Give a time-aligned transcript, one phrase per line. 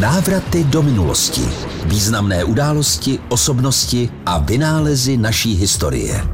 [0.00, 1.44] Návraty do minulosti.
[1.86, 6.24] Významné události, osobnosti a vynálezy naší historie.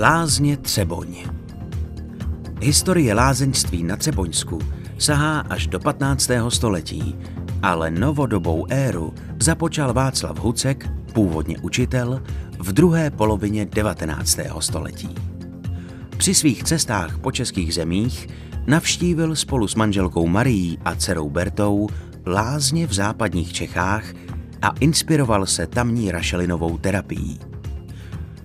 [0.00, 1.16] Lázně Třeboň
[2.60, 4.58] Historie lázeňství na Třeboňsku
[4.98, 6.30] sahá až do 15.
[6.48, 7.16] století,
[7.62, 12.22] ale novodobou éru započal Václav Hucek, původně učitel,
[12.58, 14.38] v druhé polovině 19.
[14.60, 15.14] století.
[16.16, 18.28] Při svých cestách po českých zemích
[18.66, 21.88] navštívil spolu s manželkou Marií a dcerou Bertou
[22.26, 24.04] lázně v západních Čechách
[24.62, 27.38] a inspiroval se tamní rašelinovou terapií.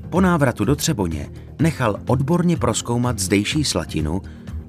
[0.10, 4.22] Po návratu do Třeboně nechal odborně proskoumat zdejší slatinu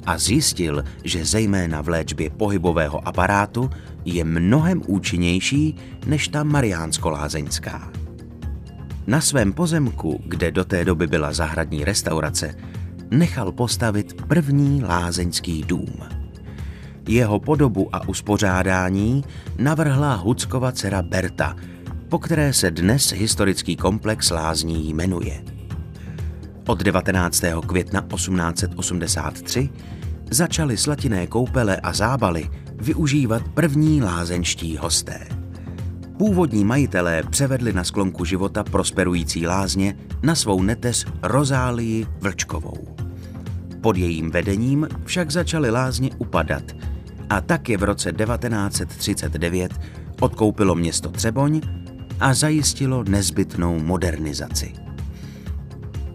[0.06, 3.70] a zjistil, že zejména v léčbě pohybového aparátu
[4.04, 5.76] je mnohem účinnější
[6.06, 7.92] než ta mariánsko-lázeňská.
[9.06, 12.54] Na svém pozemku, kde do té doby byla zahradní restaurace,
[13.12, 15.96] nechal postavit první lázeňský dům.
[17.08, 19.24] Jeho podobu a uspořádání
[19.58, 21.56] navrhla Huckova dcera Berta,
[22.08, 25.44] po které se dnes historický komplex lázní jmenuje.
[26.66, 27.42] Od 19.
[27.66, 29.70] května 1883
[30.30, 35.41] začaly slatinné koupele a zábaly využívat první lázeňští hosté.
[36.22, 42.96] Původní majitelé převedli na sklonku života prosperující lázně na svou neteř Rozálii Vlčkovou.
[43.80, 46.62] Pod jejím vedením však začaly lázně upadat
[47.30, 49.72] a tak je v roce 1939
[50.20, 51.60] odkoupilo město Třeboň
[52.20, 54.72] a zajistilo nezbytnou modernizaci.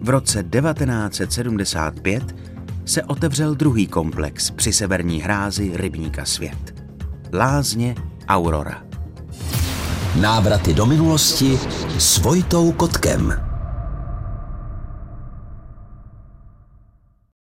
[0.00, 2.36] V roce 1975
[2.84, 6.84] se otevřel druhý komplex při severní hrázi rybníka Svět.
[7.32, 7.94] Lázně
[8.28, 8.87] Aurora.
[10.18, 11.58] Návraty do minulosti
[11.98, 13.47] s Vojtou Kotkem.